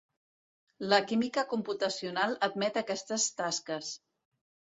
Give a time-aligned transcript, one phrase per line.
[0.93, 3.93] La química computacional admet aquestes tasques.